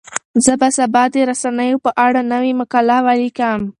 زه 0.43 0.53
به 0.59 0.69
سبا 0.77 1.03
د 1.13 1.15
رسنیو 1.29 1.83
په 1.85 1.91
اړه 2.05 2.21
نوې 2.33 2.51
مقاله 2.61 2.97
ولیکم. 3.07 3.61